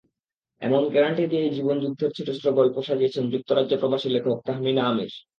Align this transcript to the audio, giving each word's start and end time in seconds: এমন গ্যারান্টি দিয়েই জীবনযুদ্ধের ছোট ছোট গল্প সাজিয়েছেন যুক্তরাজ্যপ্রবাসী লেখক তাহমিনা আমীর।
এমন 0.61 0.81
গ্যারান্টি 0.89 1.23
দিয়েই 1.27 1.55
জীবনযুদ্ধের 1.57 2.11
ছোট 2.11 2.27
ছোট 2.35 2.45
গল্প 2.53 2.75
সাজিয়েছেন 2.81 3.23
যুক্তরাজ্যপ্রবাসী 3.29 4.07
লেখক 4.09 4.37
তাহমিনা 4.45 4.83
আমীর। 4.83 5.11